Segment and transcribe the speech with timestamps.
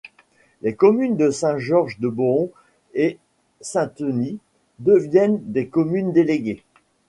[0.63, 2.49] Les communes de Saint-Georges-de-Bohon
[2.95, 3.19] et
[3.61, 4.39] Sainteny
[4.79, 6.63] deviennent des communes déléguées.